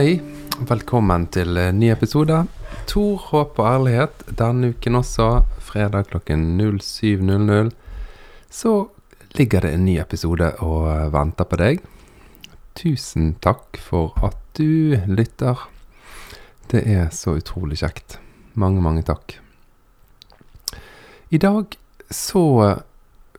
[0.00, 0.14] Hei,
[0.64, 2.38] velkommen til en ny episode.
[2.88, 4.22] Tor, håp og ærlighet.
[4.38, 5.26] Denne uken også,
[5.60, 7.68] fredag klokken 07.00,
[8.48, 8.72] så
[9.36, 11.84] ligger det en ny episode og venter på deg.
[12.80, 15.66] Tusen takk for at du lytter.
[16.72, 18.16] Det er så utrolig kjekt.
[18.54, 19.36] Mange, mange takk.
[21.28, 21.76] I dag
[22.08, 22.46] så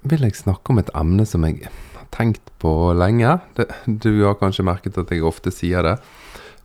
[0.04, 1.66] vil jeg snakke om et emne som jeg
[1.98, 3.40] har tenkt på lenge.
[3.88, 5.98] Du har kanskje merket at jeg ofte sier det.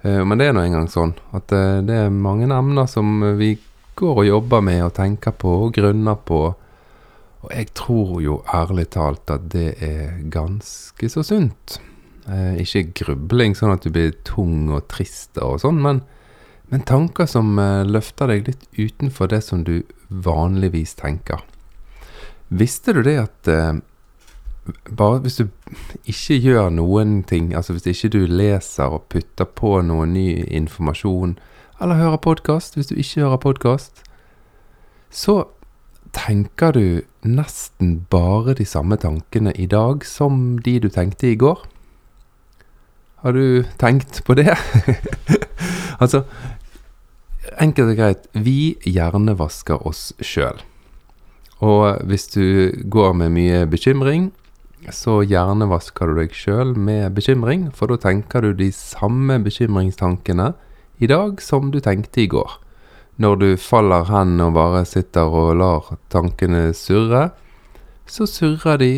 [0.02, 3.54] Eh, men det er nå engang sånn at eh, det er mange emner som vi
[3.96, 6.40] går og jobber med og tenker på og grunner på.
[7.46, 11.78] Og jeg tror jo ærlig talt at det er ganske så sunt.
[12.28, 16.02] Eh, ikke grubling sånn at du blir tung og trist og sånn, men,
[16.72, 17.54] men tanker som
[17.86, 19.78] løfter deg litt utenfor det som du
[20.08, 21.44] vanligvis tenker.
[22.46, 23.48] Visste du det at
[24.90, 25.46] bare hvis du
[26.06, 31.36] ikke gjør noen ting, altså hvis ikke du leser og putter på noe ny informasjon,
[31.80, 34.02] eller hører podkast, hvis du ikke hører podkast,
[35.10, 35.44] så
[36.16, 36.84] tenker du
[37.26, 41.66] nesten bare de samme tankene i dag som de du tenkte i går.
[43.24, 44.54] Har du tenkt på det?
[46.02, 46.22] altså,
[47.60, 50.60] enkelt og greit, vi hjernevasker oss sjøl.
[51.64, 54.30] Og hvis du går med mye bekymring,
[54.94, 60.52] så hjernevasker du deg sjøl med bekymring, for da tenker du de samme bekymringstankene
[61.02, 62.58] i dag som du tenkte i går.
[63.18, 67.30] Når du faller hen og bare sitter og lar tankene surre,
[68.06, 68.92] så surrer de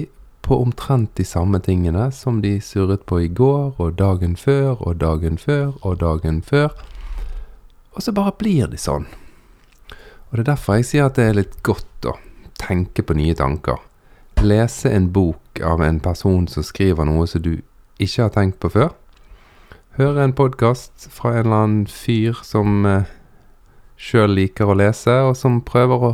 [0.45, 5.01] på omtrent de samme tingene som de surret på i går og dagen før og
[5.01, 6.73] dagen før og dagen før.
[7.95, 9.09] Og så bare blir de sånn.
[10.29, 12.19] Og det er derfor jeg sier at det er litt godt å
[12.61, 13.88] tenke på nye tanker
[14.43, 17.59] lese en bok av en person som skriver noe som du
[17.99, 18.93] ikke har tenkt på før.
[19.99, 23.09] Høre en podkast fra en eller annen fyr som eh,
[23.99, 26.13] sjøl liker å lese, og som prøver å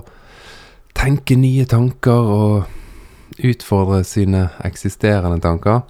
[0.97, 5.83] tenke nye tanker og utfordre sine eksisterende tanker.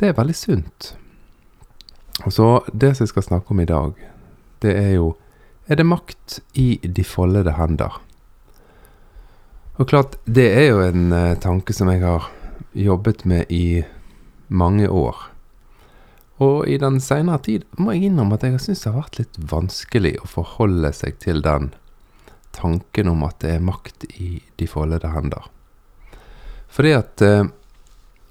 [0.00, 0.92] Det er veldig sunt.
[2.26, 3.94] Og så det som jeg skal snakke om i dag,
[4.62, 5.16] det er jo
[5.70, 8.00] Er det makt i de foldede hender?
[9.82, 12.28] Og klart, det er jo en uh, tanke som jeg har
[12.78, 13.82] jobbet med i
[14.46, 15.16] mange år.
[16.38, 19.18] Og i den seinere tid må jeg innrømme at jeg har syntes det har vært
[19.18, 21.72] litt vanskelig å forholde seg til den
[22.54, 25.50] tanken om at det er makt i de foldede hender.
[26.70, 27.50] Fordi at uh,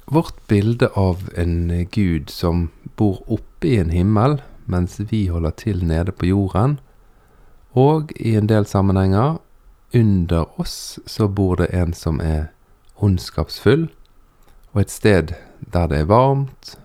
[0.08, 4.40] vårt bilde av en gud som bor oppe i en himmel,
[4.72, 6.80] mens vi holder til nede på jorden,
[7.76, 9.42] og i en del sammenhenger
[9.94, 12.52] under oss så bor det en som er
[12.96, 13.90] ondskapsfull,
[14.74, 15.34] og et sted
[15.74, 16.78] der det er varmt,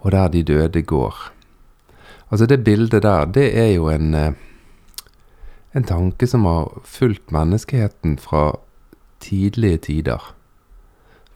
[0.00, 1.16] og der de døde går.
[2.30, 4.32] Altså, det bildet der, det er jo en eh,
[5.76, 8.56] en tanke som har fulgt menneskeheten fra
[9.20, 10.22] tidlige tider.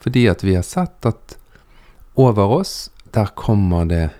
[0.01, 1.37] Fordi at vi har sett at
[2.17, 4.11] over oss, der kommer det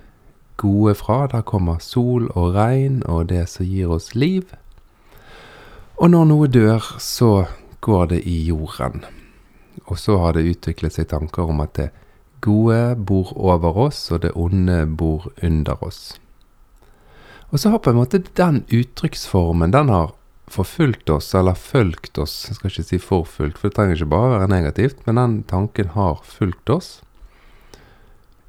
[0.57, 1.27] gode fra.
[1.27, 4.45] Der kommer sol og regn og det som gir oss liv.
[6.01, 7.45] Og når noe dør, så
[7.85, 9.03] går det i jorden.
[9.85, 11.91] Og så har det utviklet seg tanker om at det
[12.41, 16.17] gode bor over oss, og det onde bor under oss.
[17.51, 20.15] Og så har på en måte den uttrykksformen, den har
[20.51, 22.47] forfulgt oss, eller fulgt oss.
[22.49, 25.93] Jeg skal ikke si forfulgt, for det trenger ikke bare være negativt, men den tanken
[25.99, 26.91] har fulgt oss.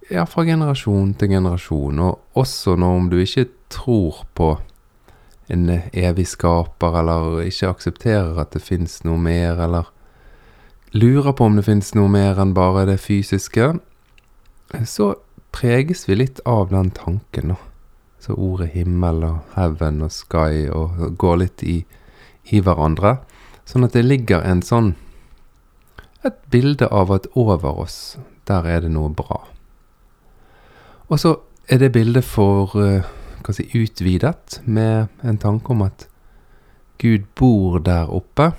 [0.08, 4.54] Ja, fra generasjon til generasjon, og også når om du ikke tror på
[5.52, 9.90] en evig skaper, eller ikke aksepterer at det fins noe mer, eller
[10.96, 13.74] lurer på om det fins noe mer enn bare det fysiske,
[14.88, 15.14] så
[15.52, 17.60] preges vi litt av den tanken, da.
[18.22, 21.80] Så ordet himmel og heaven og sky og går litt i,
[22.54, 23.16] i hverandre.
[23.66, 24.94] Sånn at det ligger en sånn
[26.22, 29.40] Et bilde av at over oss, der er det noe bra.
[31.10, 31.32] Og så
[31.66, 32.76] er det bildet for
[33.44, 36.08] kan si, utvidet med en tanke om at
[37.02, 38.52] Gud bor der oppe,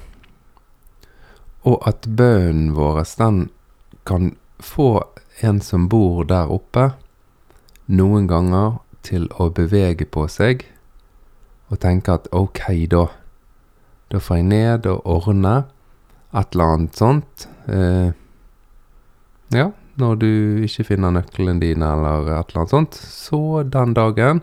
[1.62, 3.44] og at bønnen vår den
[4.06, 5.04] kan få
[5.42, 6.90] en som bor der oppe,
[7.86, 10.66] noen ganger til å bevege på seg
[11.72, 13.06] og tenke at ok, da.
[14.12, 15.54] Da får jeg ned og ordne
[16.36, 17.46] et eller annet sånt.
[17.66, 18.12] Eh,
[19.56, 19.70] ja,
[20.00, 20.32] når du
[20.66, 24.42] ikke finner nøkkelen din eller et eller annet sånt, så den dagen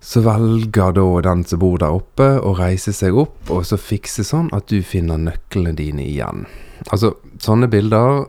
[0.00, 4.24] så velger da den som bor der oppe, å reise seg opp og så fikse
[4.24, 6.46] sånn at du finner nøklene dine igjen.
[6.88, 7.12] Altså,
[7.42, 8.24] sånne bilder,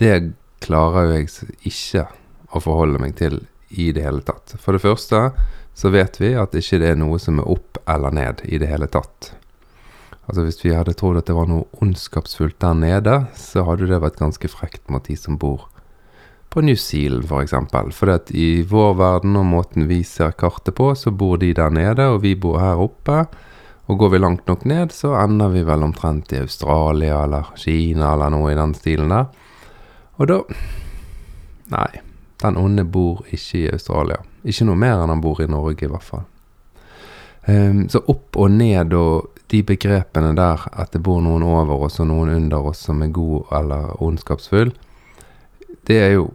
[0.00, 0.32] det
[0.64, 2.06] klarer jo jeg ikke
[2.56, 4.56] å forholde meg til i det hele tatt.
[4.58, 5.28] For det første
[5.76, 8.70] så vet vi at ikke det er noe som er opp eller ned i det
[8.72, 9.34] hele tatt.
[10.26, 14.00] Altså Hvis vi hadde trodd at det var noe ondskapsfullt der nede, så hadde det
[14.02, 15.68] vært ganske frekt mot de som bor
[16.50, 17.30] på New Zealand, f.eks.
[17.30, 17.92] For, eksempel.
[17.92, 21.70] for at i vår verden og måten vi ser kartet på, så bor de der
[21.70, 23.24] nede, og vi bor her oppe.
[23.90, 28.12] Og går vi langt nok ned, så ender vi vel omtrent i Australia eller Kina
[28.14, 29.30] eller noe i den stilen der.
[30.18, 30.42] Og da
[31.70, 32.00] Nei,
[32.42, 34.16] den onde bor ikke i Australia.
[34.42, 36.24] Ikke noe mer enn han bor i Norge, i hvert fall.
[37.46, 42.00] Um, så opp og ned og de begrepene der, at det bor noen over oss
[42.02, 44.74] og noen under oss som er god eller ondskapsfull,
[45.86, 46.30] det er jo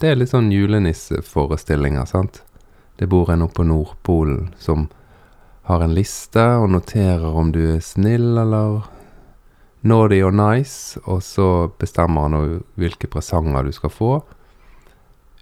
[0.00, 2.40] Det er litt sånn julenisseforestillinger, sant?
[2.98, 4.88] Det bor en oppe på Nordpolen som
[5.68, 8.82] har en liste og noterer om du er snill eller
[9.86, 14.12] naughty or nice, og så bestemmer han hvilke presanger du skal få,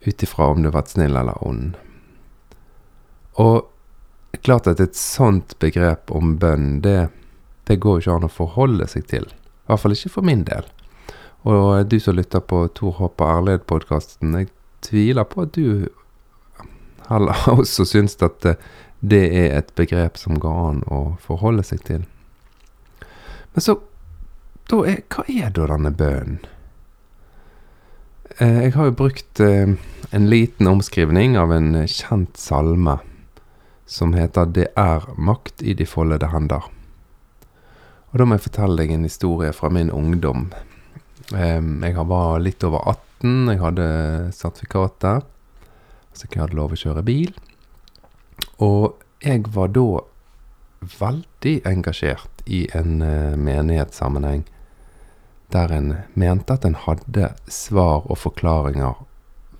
[0.04, 1.78] ut ifra om du har vært snill eller ond.
[3.40, 3.69] Og
[4.44, 7.10] klart at et sånt begrep om bønn, det,
[7.69, 9.28] det går ikke an å forholde seg til.
[9.28, 10.69] I hvert fall ikke for min del.
[11.48, 14.50] Og du som lytter på Tor Håp og Ærlighet-podkasten, jeg
[14.84, 15.88] tviler på at du
[17.08, 18.44] heller også syns at
[19.00, 22.08] det er et begrep som går an å forholde seg til.
[23.54, 23.78] Men så
[24.70, 26.42] er, Hva er da denne bønnen?
[28.38, 29.72] Eh, jeg har jo brukt eh,
[30.14, 33.00] en liten omskrivning av en kjent salme
[33.90, 36.70] som heter 'Det er makt i de foldede hender'.
[38.12, 40.52] Og da må jeg fortelle deg en historie fra min ungdom.
[41.31, 42.87] Jeg var litt over
[43.20, 43.87] 18, jeg hadde
[44.34, 45.26] sertifikatet,
[46.17, 47.34] så jeg hadde lov å kjøre bil.
[48.64, 50.02] Og jeg var da
[50.81, 54.46] veldig engasjert i en uh, menighetssammenheng
[55.52, 59.02] der en mente at en hadde svar og forklaringer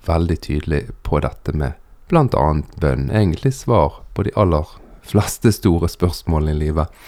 [0.07, 1.77] veldig tydelig på dette med
[2.09, 2.47] bl.a.
[2.81, 3.09] bønn.
[3.11, 4.67] Egentlig svar på de aller
[5.05, 7.01] fleste store spørsmålene i livet.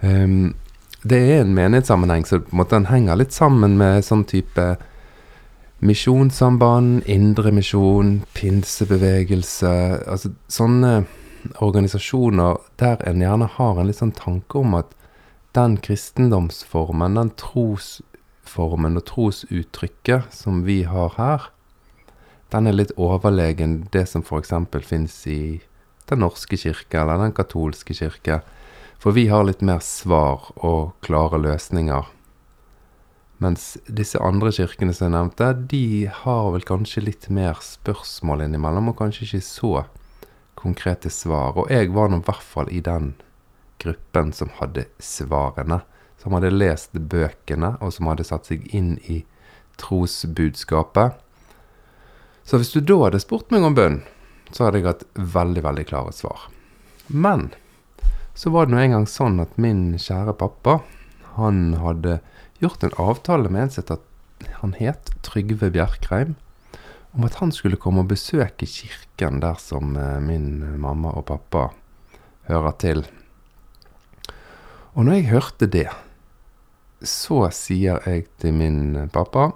[0.00, 0.54] Um,
[1.02, 4.66] det er en menighetssammenheng, så på en måte den henger litt sammen med sånn type
[5.82, 9.72] misjonssamband, indremisjon, pinsebevegelse
[10.06, 10.92] Altså sånne
[11.58, 14.94] organisasjoner der en gjerne har en litt sånn tanke om at
[15.56, 21.50] den kristendomsformen, den trosformen og trosuttrykket som vi har her,
[22.54, 24.54] den er litt overlegen det som f.eks.
[24.86, 25.42] finnes i
[26.10, 28.42] Den norske kirke eller Den katolske kirke
[29.02, 32.06] for vi har litt mer svar og klare løsninger.
[33.42, 38.92] Mens disse andre kirkene som jeg nevnte, de har vel kanskje litt mer spørsmål innimellom,
[38.92, 39.72] og kanskje ikke så
[40.54, 41.58] konkrete svar.
[41.58, 43.16] Og jeg var nå i hvert fall i den
[43.82, 45.80] gruppen som hadde svarene.
[46.22, 49.24] Som hadde lest bøkene, og som hadde satt seg inn i
[49.82, 51.18] trosbudskapet.
[52.46, 53.98] Så hvis du da hadde spurt meg om bønn,
[54.54, 56.46] så hadde jeg hatt veldig, veldig klare svar.
[57.10, 57.50] Men
[58.34, 60.80] så var det nå en gang sånn at min kjære pappa,
[61.36, 62.20] han hadde
[62.62, 64.00] gjort en avtale med en som
[64.62, 66.34] han het Trygve Bjerkreim,
[67.12, 71.68] om at han skulle komme og besøke kirken der som eh, min mamma og pappa
[72.48, 73.04] hører til.
[74.96, 75.88] Og når jeg hørte det,
[77.02, 79.50] så sier jeg til min pappa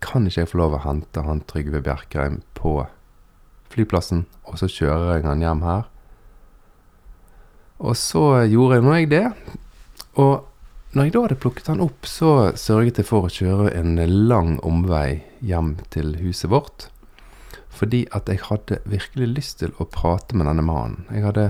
[0.00, 2.78] kan ikke jeg få lov å hente han Trygve Bjerkreim på
[3.70, 5.89] flyplassen, og så kjører jeg han hjem her?
[7.80, 9.26] Og så gjorde jeg nå jeg det.
[10.20, 10.46] Og
[10.92, 13.94] når jeg da hadde plukket han opp, så sørget jeg for å kjøre en
[14.28, 16.88] lang omvei hjem til huset vårt.
[17.72, 21.06] Fordi at jeg hadde virkelig lyst til å prate med denne mannen.
[21.14, 21.46] Jeg hadde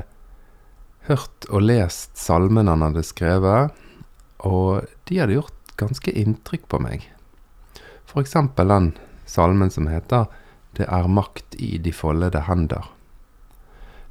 [1.09, 3.75] hørt og lest salmene han hadde skrevet,
[4.47, 7.09] og de hadde gjort ganske inntrykk på meg.
[8.07, 8.93] For eksempel den
[9.27, 10.29] salmen som heter
[10.75, 13.00] 'Det er makt i de foldede hender'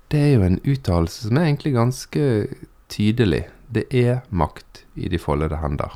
[0.09, 2.23] det er jo en uttalelse som er egentlig ganske
[2.89, 3.43] tydelig.
[3.69, 5.93] Det er makt i de foldede hender.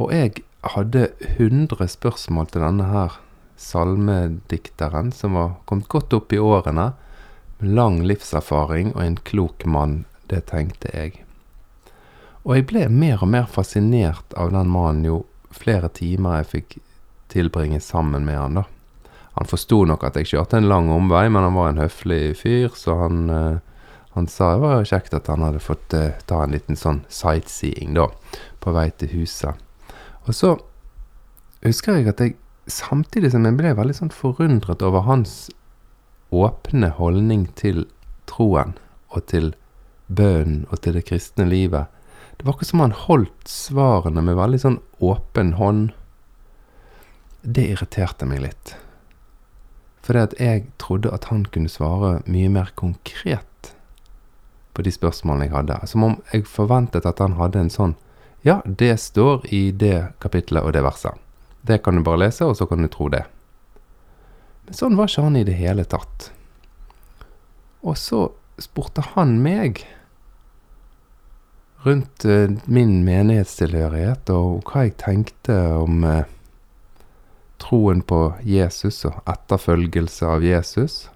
[0.00, 0.42] Og jeg
[0.74, 3.18] hadde 100 spørsmål til denne her
[3.56, 6.92] salmedikteren, som var kommet godt opp i årene,
[7.60, 10.02] med lang livserfaring og en klok mann.
[10.26, 11.22] Det tenkte jeg.
[12.42, 15.22] Og jeg ble mer og mer fascinert av den mannen jo
[15.54, 16.78] flere timer jeg fikk
[17.30, 18.64] tilbringe sammen med han, da.
[19.38, 22.74] Han forsto nok at jeg kjørte en lang omvei, men han var en høflig fyr,
[22.76, 26.52] så han, uh, han sa det var kjekt at han hadde fått uh, ta en
[26.52, 28.10] liten sånn sightseeing, da,
[28.60, 29.56] på vei til huset.
[30.26, 30.52] Og så
[31.64, 32.36] husker jeg at jeg,
[32.70, 35.48] samtidig som jeg ble veldig sånn forundret over hans
[36.32, 37.86] åpne holdning til
[38.28, 38.76] troen,
[39.12, 39.52] og til
[40.12, 41.88] bønnen, og til det kristne livet,
[42.36, 45.92] det var ikke som han holdt svarene med veldig sånn åpen hånd.
[47.42, 48.72] Det irriterte meg litt.
[50.02, 53.74] Fordi at jeg trodde at han kunne svare mye mer konkret
[54.74, 55.78] på de spørsmålene jeg hadde.
[55.86, 57.98] Som om jeg forventet at han hadde en sånn
[58.42, 61.14] Ja, det står i det kapitlet og det verset.
[61.62, 63.22] Det kan du bare lese, og så kan du tro det.
[64.66, 66.32] Men sånn var ikke han i det hele tatt.
[67.86, 68.24] Og så
[68.58, 69.84] spurte han meg
[71.86, 76.26] rundt eh, min menighetstilhørighet og hva jeg tenkte om eh,
[77.62, 81.06] troen på Jesus og etterfølgelse av Jesus.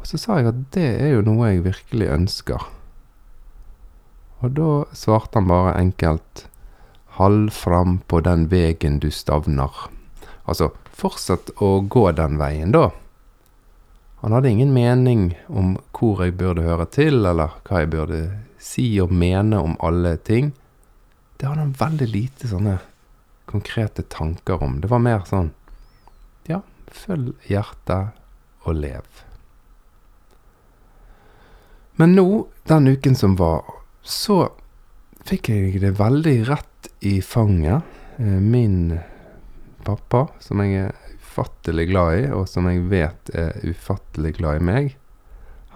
[0.00, 2.68] Og så sa jeg at det er jo noe jeg virkelig ønsker.
[4.40, 6.46] Og da svarte han bare enkelt
[7.18, 9.74] Hall fram på den vegen du stavner.
[10.48, 12.86] Altså, fortsett å gå den veien, da.
[14.22, 18.20] Han hadde ingen mening om hvor jeg burde høre til, eller hva jeg burde
[18.60, 20.52] si og mene om alle ting.
[21.36, 22.78] Det hadde han veldig lite sånne
[23.50, 24.78] konkrete tanker om.
[24.80, 25.50] Det var mer sånn
[26.94, 28.16] følg hjertet
[28.66, 29.24] og lev.
[32.00, 32.26] Men nå,
[32.70, 33.66] den uken som var,
[34.00, 34.46] så
[35.28, 37.84] fikk jeg det veldig rett i fanget.
[38.16, 38.94] Eh, min
[39.84, 44.64] pappa, som jeg er ufattelig glad i, og som jeg vet er ufattelig glad i
[44.70, 44.96] meg,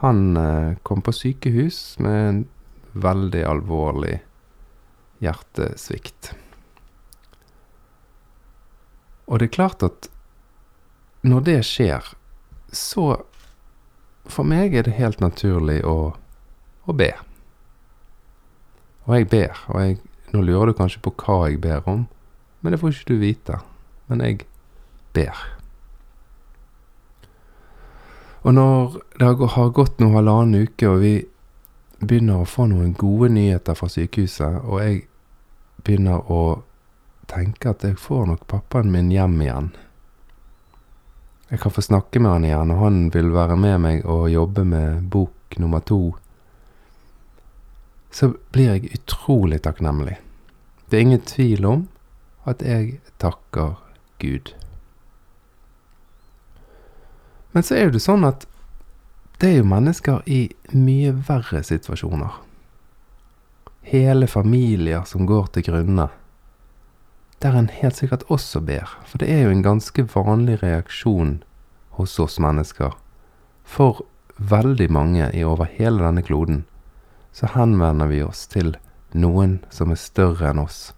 [0.00, 2.40] han eh, kom på sykehus med en
[3.04, 4.18] veldig alvorlig
[5.24, 6.32] hjertesvikt.
[9.28, 10.10] Og det er klart at
[11.24, 12.14] når det skjer,
[12.72, 13.24] så
[14.24, 16.14] For meg er det helt naturlig å,
[16.88, 17.10] å be.
[19.04, 19.98] Og jeg ber, og jeg,
[20.32, 22.06] nå lurer du kanskje på hva jeg ber om,
[22.64, 23.58] men det får ikke du vite.
[24.08, 24.46] Men jeg
[25.12, 25.42] ber.
[28.48, 29.28] Og når det
[29.58, 31.14] har gått noe halvannen uke, og vi
[32.00, 35.04] begynner å få noen gode nyheter fra sykehuset, og jeg
[35.84, 36.42] begynner å
[37.28, 39.74] tenke at jeg får nok pappaen min hjem igjen.
[41.54, 44.64] Jeg kan få snakke med han igjen, og han vil være med meg og jobbe
[44.66, 46.16] med bok nummer to.
[48.10, 50.16] Så blir jeg utrolig takknemlig.
[50.90, 51.84] Det er ingen tvil om
[52.42, 53.76] at jeg takker
[54.18, 54.50] Gud.
[57.54, 58.48] Men så er det sånn at
[59.38, 62.34] det er jo mennesker i mye verre situasjoner.
[63.94, 66.10] Hele familier som går til grunne.
[67.44, 71.42] Der en helt sikkert også ber, for det er jo en ganske vanlig reaksjon
[71.98, 72.94] hos oss mennesker.
[73.64, 74.00] For
[74.38, 76.62] veldig mange i over hele denne kloden
[77.36, 78.72] så henvender vi oss til
[79.12, 80.94] noen som er større enn oss,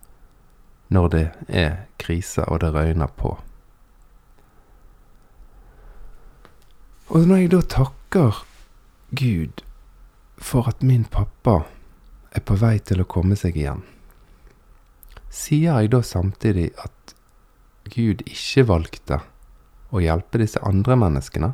[0.86, 3.34] når det er krise og det røyner på.
[7.10, 8.40] Og når jeg da takker
[9.18, 9.66] Gud
[10.38, 11.64] for at min pappa
[12.30, 13.82] er på vei til å komme seg igjen,
[15.33, 17.14] sier jeg da samtidig at
[17.92, 19.21] Gud ikke valgte
[19.95, 21.52] å hjelpe disse andre menneskene?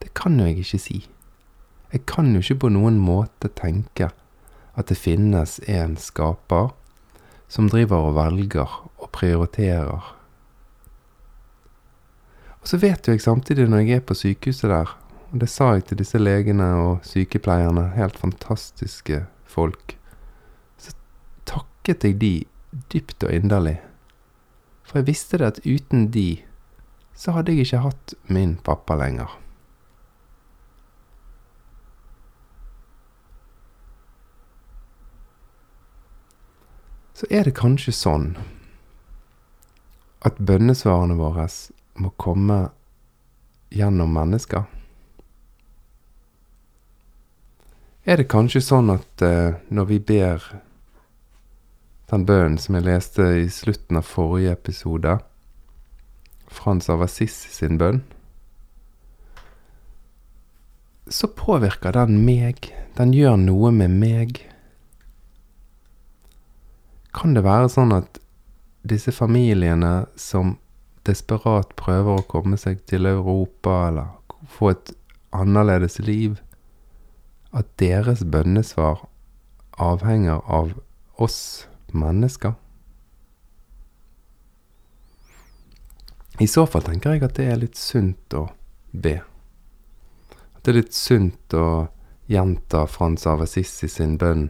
[0.00, 0.98] Det kan jo jeg ikke si.
[1.90, 4.12] Jeg kan jo ikke på noen måte tenke
[4.78, 6.70] at det finnes en skaper
[7.50, 10.14] som driver og velger og prioriterer
[12.60, 14.92] og så vet jo jeg samtidig, når jeg er på sykehuset der,
[15.30, 19.96] og det sa jeg til disse legene og sykepleierne, helt fantastiske folk,
[21.80, 22.44] takket jeg de
[22.92, 23.80] dypt og inderlig.
[24.84, 26.42] For jeg visste det at uten de,
[27.14, 29.30] så hadde jeg ikke hatt min pappa lenger.
[37.14, 38.36] Så er det kanskje sånn
[40.24, 41.46] at bønnesvarene våre
[42.00, 42.70] må komme
[43.70, 44.64] gjennom mennesker?
[48.04, 50.44] Er det kanskje sånn at eh, når vi ber
[52.10, 55.18] den bønnen som jeg leste i slutten av forrige episode,
[56.50, 58.00] Frans av Assisi sin bønn,
[61.10, 64.40] så påvirker den meg, den gjør noe med meg.
[67.14, 68.18] Kan det være sånn at
[68.86, 70.56] disse familiene som
[71.06, 74.10] desperat prøver å komme seg til Europa eller
[74.50, 74.94] få et
[75.34, 76.38] annerledes liv,
[77.54, 79.06] at deres bønnesvar
[79.78, 80.74] avhenger av
[81.18, 82.54] oss mennesker?
[86.40, 88.46] I så fall tenker jeg at det er litt sunt å
[88.92, 89.18] be.
[90.56, 91.68] At det er litt sunt å
[92.30, 94.48] gjenta Frans av Assisi sin bønn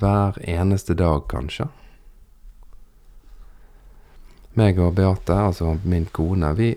[0.00, 1.68] hver eneste dag, kanskje
[4.58, 6.72] meg og Beate, altså min kone, vi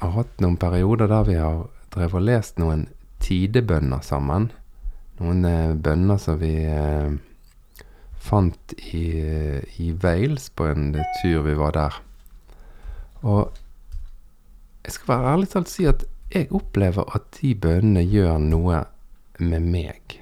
[0.00, 2.86] har hatt noen perioder der vi har drevet og lest noen
[3.22, 4.50] tidebønner sammen.
[5.20, 7.12] Noen eh, bønner som vi eh,
[8.20, 9.04] fant i,
[9.80, 11.98] i, Wales på en tur vi var der.
[13.22, 13.52] Og
[14.84, 18.84] jeg skal være ærlig talt si at jeg opplever at de bønnene gjør noe
[19.40, 20.20] med meg.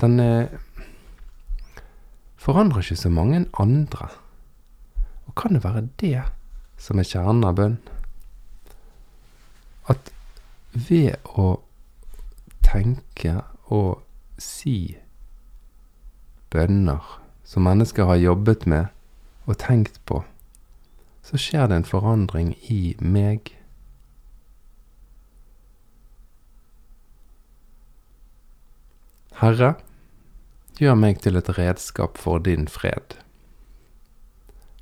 [0.00, 0.52] Den eh,
[2.36, 4.10] forandrer ikke så mange andre.
[5.26, 6.26] Og kan det være det
[6.78, 7.78] som er kjernen av bønn?
[9.88, 10.12] At
[10.74, 11.54] ved å
[12.66, 13.40] tenke
[13.72, 14.02] og
[14.42, 14.96] si
[16.56, 17.04] bønner
[17.44, 18.88] som mennesker har jobbet med
[19.46, 20.22] og tenkt på,
[21.22, 23.52] så skjer det en forandring i meg.
[29.36, 29.74] Herre,
[30.80, 33.18] gjør meg til et redskap for din fred.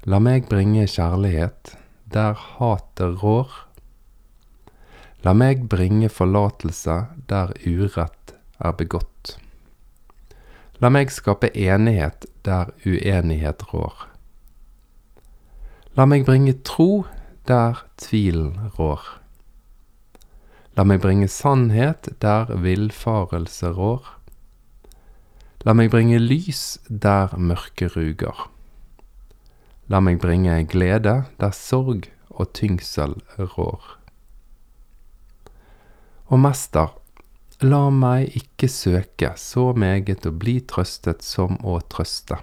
[0.07, 1.75] La meg bringe kjærlighet
[2.15, 3.51] der hatet rår.
[5.25, 6.99] La meg bringe forlatelse
[7.31, 9.39] der urett er begått.
[10.83, 14.09] La meg skape enighet der uenighet rår.
[15.95, 17.05] La meg bringe tro
[17.47, 19.05] der tvilen rår.
[20.75, 24.09] La meg bringe sannhet der villfarelse rår.
[25.65, 28.49] La meg bringe lys der mørket ruger.
[29.87, 33.95] La meg bringe glede der sorg og tyngsel rår.
[36.27, 36.91] Og mester,
[37.65, 42.37] La meg ikke søke så meget å bli trøstet som å trøste.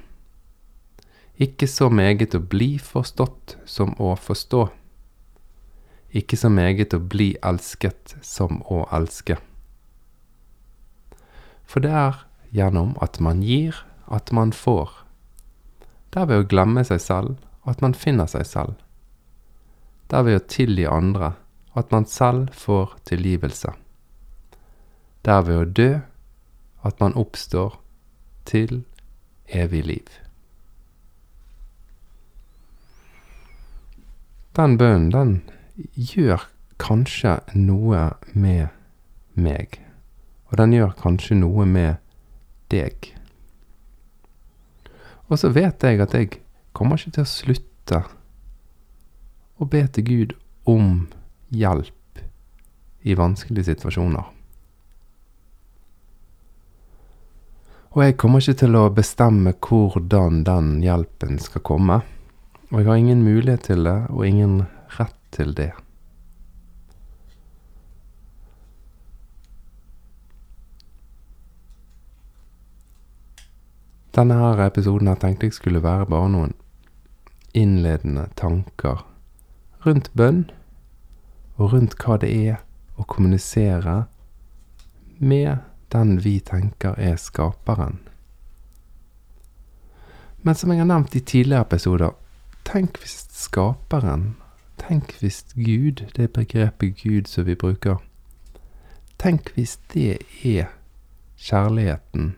[1.38, 4.62] Ikke så meget å bli forstått som å forstå.
[6.18, 9.38] Ikke så meget å bli elsket som å elske.
[11.70, 13.78] For det er gjennom at man gir,
[14.10, 14.90] at man får.
[16.10, 18.74] Det er ved å glemme seg selv at man finner seg selv.
[20.10, 21.36] Det er ved å tilgi andre
[21.78, 23.78] at man selv får tilgivelse.
[25.26, 25.90] Det er ved å dø
[26.88, 27.78] at man oppstår
[28.50, 28.84] til
[29.48, 30.10] evig liv.
[34.58, 35.38] Den bønnen, den
[35.94, 36.48] gjør
[36.82, 38.74] kanskje noe med
[39.38, 39.78] meg,
[40.50, 42.02] og den gjør kanskje noe med
[42.74, 43.14] deg.
[45.30, 46.34] Og så vet jeg at jeg
[46.76, 48.04] kommer ikke til å slutte
[49.62, 50.36] å be til Gud
[50.68, 51.06] om
[51.54, 52.22] hjelp
[53.08, 54.41] i vanskelige situasjoner.
[57.92, 61.98] Og jeg kommer ikke til å bestemme hvordan den hjelpen skal komme.
[62.72, 64.62] Og jeg har ingen mulighet til det, og ingen
[64.96, 65.74] rett til det.
[74.16, 76.56] Denne her episoden jeg tenkte jeg skulle være bare noen
[77.56, 79.04] innledende tanker
[79.84, 80.46] rundt bønn,
[81.60, 82.64] og rundt hva det er
[82.96, 84.06] å kommunisere
[85.20, 85.60] med
[85.92, 88.00] den vi tenker er skaperen.
[90.42, 92.16] Men som jeg har nevnt i tidligere episoder,
[92.66, 94.36] tenk hvis skaperen,
[94.82, 98.00] tenk hvis Gud, det begrepet Gud som vi bruker,
[99.22, 100.72] tenk hvis det er
[101.38, 102.36] kjærligheten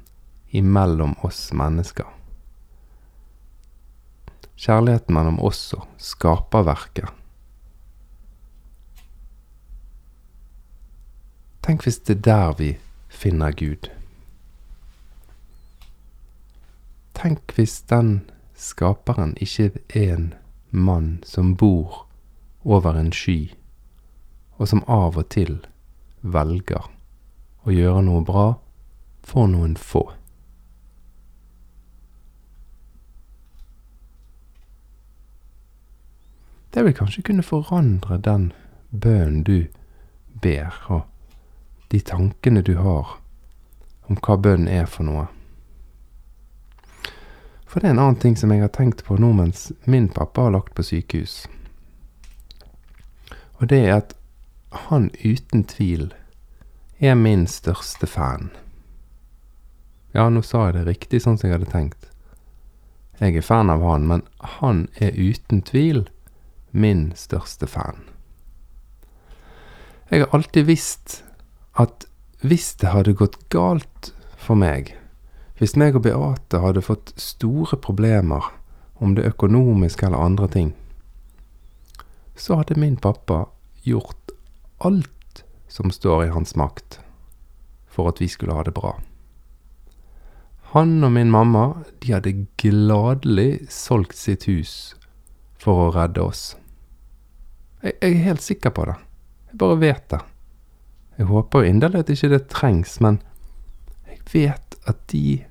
[0.52, 2.10] imellom oss mennesker.
[4.60, 7.08] Kjærligheten mellom oss og skaperverket.
[11.64, 12.74] Tenk hvis det er der vi
[13.14, 13.90] finner Gud.
[17.14, 18.24] Tenk hvis den
[18.58, 20.34] skaperen ikke er en
[20.72, 22.08] mann som bor
[22.64, 23.54] over en sky,
[24.58, 25.60] og som av og til
[26.22, 26.90] velger
[27.64, 28.48] å gjøre noe bra
[29.24, 30.04] for noen få.
[36.74, 38.52] Det vil kanskje kunne forandre den
[38.90, 39.68] bønnen du
[40.42, 41.13] ber, og
[41.92, 43.18] de tankene du har
[44.12, 45.28] om hva bønn er for noe.
[47.68, 50.46] For det er en annen ting som jeg har tenkt på nå mens min pappa
[50.46, 51.48] har lagt på sykehus.
[53.58, 54.14] Og det er at
[54.90, 56.12] han uten tvil
[57.00, 58.52] er min største fan.
[60.14, 62.10] Ja, nå sa jeg det riktig sånn som jeg hadde tenkt.
[63.18, 64.22] Jeg er fan av han, men
[64.60, 66.06] han er uten tvil
[66.70, 68.04] min største fan.
[70.10, 71.24] Jeg har alltid visst
[71.80, 72.06] at
[72.44, 74.94] hvis det hadde gått galt for meg,
[75.58, 78.52] hvis meg og Beate hadde fått store problemer,
[79.04, 80.74] om det økonomiske eller andre ting,
[82.36, 83.46] så hadde min pappa
[83.84, 84.32] gjort
[84.78, 87.00] alt som står i hans makt
[87.94, 88.96] for at vi skulle ha det bra.
[90.74, 94.96] Han og min mamma, de hadde gladelig solgt sitt hus
[95.62, 96.56] for å redde oss.
[97.84, 98.96] Jeg, jeg er helt sikker på det.
[99.52, 100.22] Jeg bare vet det.
[101.18, 103.22] Jeg håper inderlig at ikke det trengs, men
[104.08, 105.44] jeg vet at de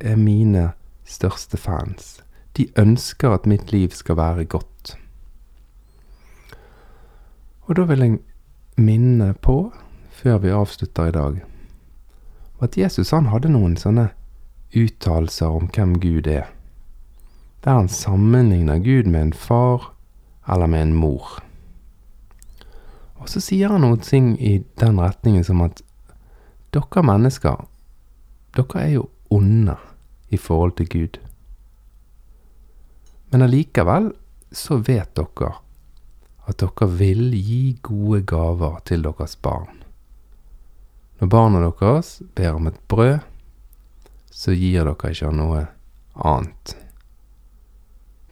[0.00, 0.72] er mine
[1.04, 2.18] største fans.
[2.56, 4.96] De ønsker at mitt liv skal være godt.
[7.68, 8.18] Og da vil jeg
[8.76, 9.72] minne på,
[10.10, 11.42] før vi avslutter i dag,
[12.62, 14.08] at Jesus han hadde noen sånne
[14.76, 16.48] uttalelser om hvem Gud er,
[17.64, 19.92] der han sammenligner Gud med en far
[20.48, 21.38] eller med en mor.
[23.18, 25.82] Og så sier han noen ting i den retningen som at
[26.74, 27.64] dere mennesker,
[28.56, 29.76] dere er jo onde
[30.28, 31.18] i forhold til Gud.
[33.30, 34.12] Men allikevel
[34.52, 35.54] så vet dere
[36.48, 39.82] at dere vil gi gode gaver til deres barn.
[41.18, 43.18] Når barna deres ber om et brød,
[44.30, 45.66] så gir dere ikke noe
[46.14, 46.76] annet.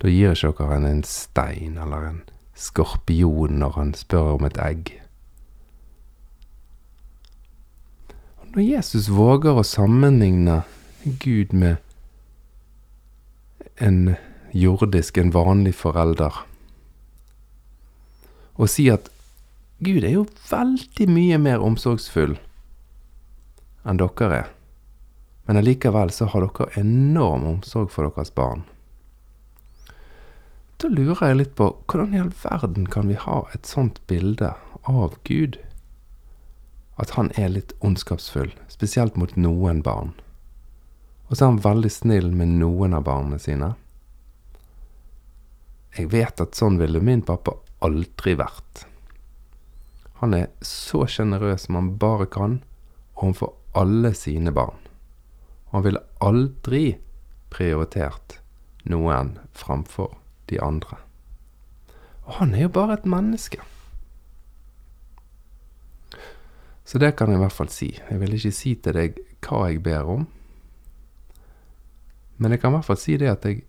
[0.01, 2.23] Da gir ikke dere en, stein eller en
[2.57, 4.93] skorpion når han spør om et egg.
[8.57, 10.63] Når Jesus våger å sammenligne
[11.21, 11.77] Gud med
[13.77, 14.17] en
[14.57, 16.33] jordisk, en vanlig forelder,
[18.57, 19.11] og si at
[19.85, 22.39] Gud er jo veldig mye mer omsorgsfull
[23.87, 24.49] enn dere er,
[25.45, 28.65] men allikevel så har dere enorm omsorg for deres barn.
[30.77, 34.51] Da lurer jeg litt på hvordan i all verden kan vi ha et sånt bilde
[34.85, 35.57] av Gud?
[37.01, 40.13] At han er litt ondskapsfull, spesielt mot noen barn.
[41.29, 43.71] Og så er han veldig snill med noen av barna sine.
[45.97, 48.85] Jeg vet at sånn ville min pappa aldri vært.
[50.21, 52.61] Han er så sjenerøs som han bare kan
[53.15, 54.85] overfor alle sine barn.
[55.71, 56.85] Og han ville aldri
[57.49, 58.43] prioritert
[58.85, 60.13] noen framfor
[60.51, 60.97] de andre.
[62.27, 63.61] Og han er jo bare et menneske.
[66.85, 67.91] Så det kan jeg i hvert fall si.
[68.11, 70.27] Jeg vil ikke si til deg hva jeg ber om.
[72.39, 73.65] Men jeg kan i hvert fall si det at jeg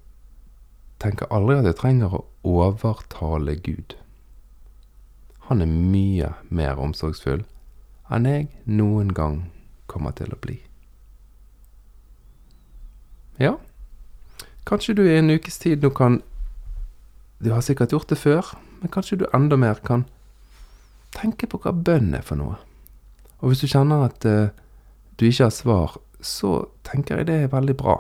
[1.02, 3.96] tenker aldri at jeg trenger å overtale Gud.
[5.48, 7.46] Han er mye mer omsorgsfull
[8.14, 9.38] enn jeg noen gang
[9.88, 10.58] kommer til å bli.
[13.40, 13.58] Ja,
[14.68, 16.22] kanskje du i en ukes tid nå kan
[17.40, 20.08] Du har sikkert gjort det før, men kanskje du enda mer kan
[21.14, 22.58] tenke på hva bønn er for noe.
[23.42, 24.50] Og hvis du kjenner at uh,
[25.18, 28.00] du ikke har svar, så tenker jeg det er veldig bra.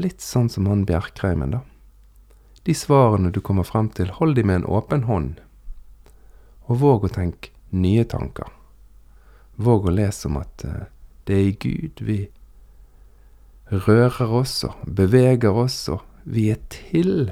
[0.00, 1.60] Litt sånn som han Bjerkreimen, da.
[2.64, 5.42] De svarene du kommer frem til, hold de med en åpen hånd.
[6.64, 8.48] Og våg å tenke nye tanker.
[9.60, 10.88] Våg å lese om at uh,
[11.28, 12.18] det er i Gud vi
[13.68, 17.28] rører oss og beveger oss, og vi er til.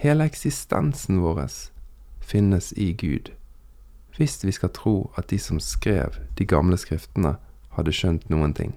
[0.00, 1.46] Hele eksistensen vår
[2.20, 3.30] finnes i Gud.
[4.16, 7.34] Hvis vi skal tro at de som skrev de gamle skriftene,
[7.76, 8.72] hadde skjønt noen ting.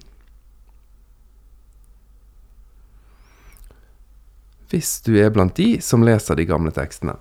[4.68, 7.16] Hvis du er blant de som leser de gamle tekstene,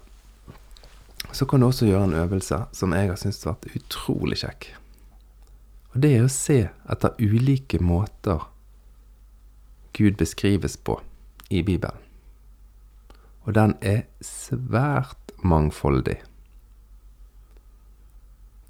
[1.31, 4.73] så kan du også gjøre en øvelse som jeg har syntes har vært utrolig kjekk.
[5.95, 8.49] Og det er å se etter ulike måter
[9.95, 10.99] Gud beskrives på
[11.47, 12.02] i Bibelen.
[13.43, 16.17] Og den er svært mangfoldig.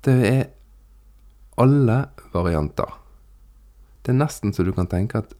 [0.03, 0.49] Det er
[1.61, 1.99] alle
[2.33, 2.97] varianter.
[4.03, 5.35] Det er nesten så du kan tenke at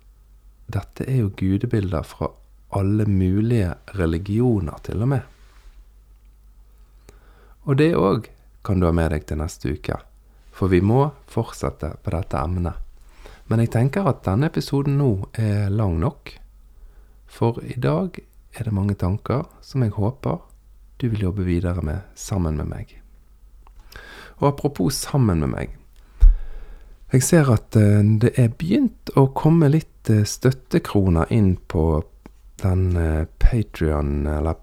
[0.71, 2.29] dette er jo gudebilder fra
[2.73, 5.21] alle mulige religioner, til og med.
[7.63, 8.29] Og det òg
[8.65, 9.97] kan du ha med deg til neste uke,
[10.55, 12.79] for vi må fortsette på dette emnet.
[13.51, 16.31] Men jeg tenker at denne episoden nå er lang nok,
[17.27, 18.21] for i dag
[18.53, 20.41] er det mange tanker som jeg håper
[21.01, 22.91] du vil jobbe videre med sammen med meg.
[24.39, 25.73] Og apropos sammen med meg.
[27.13, 32.01] Jeg ser at eh, det er begynt å komme litt eh, støttekroner inn på
[32.63, 34.57] den eh, Patrion, eller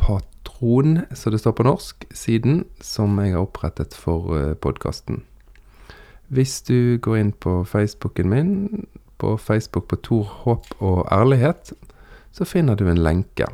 [0.00, 5.20] Patron, som det står på norsk, siden som jeg har opprettet for podkasten.
[6.34, 8.56] Hvis du går inn på Facebooken min,
[9.22, 11.76] på Facebook på Tor håp og ærlighet,
[12.38, 13.48] så finner du en lenke.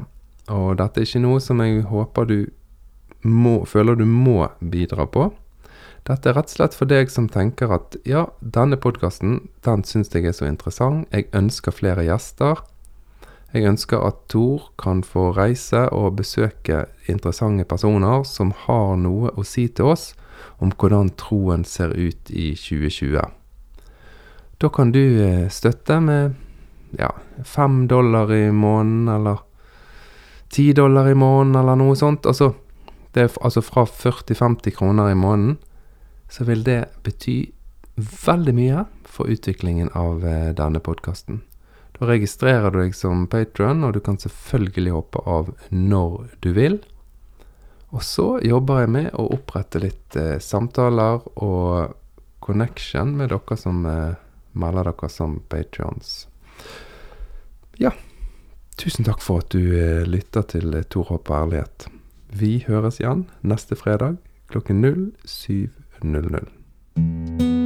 [0.53, 2.39] Og dette er ikke noe som jeg håper du
[3.25, 5.31] må, føler du må bidra på.
[6.05, 10.13] Dette er rett og slett for deg som tenker at ja, denne podkasten, den syns
[10.13, 12.61] jeg er så interessant, jeg ønsker flere gjester.
[13.55, 19.47] Jeg ønsker at Tor kan få reise og besøke interessante personer som har noe å
[19.47, 20.11] si til oss
[20.61, 23.23] om hvordan troen ser ut i 2020.
[24.61, 26.35] Da kan du eh, støtte med
[26.99, 27.11] ja,
[27.45, 29.43] fem dollar i måneden, eller
[30.55, 32.27] ti dollar i måneden, eller noe sånt.
[32.27, 32.53] Altså,
[33.15, 35.59] det er altså fra 40-50 kroner i måneden,
[36.31, 37.39] så vil det bety
[37.97, 41.43] veldig mye for utviklingen av eh, denne podkasten.
[41.95, 46.81] Da registrerer du deg som patron, og du kan selvfølgelig hoppe av når du vil.
[47.95, 51.95] Og så jobber jeg med å opprette litt eh, samtaler og
[52.43, 54.17] connection med dere som eh,
[54.59, 56.25] melder dere som patrions.
[57.81, 57.95] Ja.
[58.79, 61.89] Tusen takk for at du eh, lytter til eh, Tor Håp og ærlighet.
[62.35, 64.19] Vi høres igjen neste fredag
[64.51, 64.83] klokken
[65.27, 67.64] 07.00.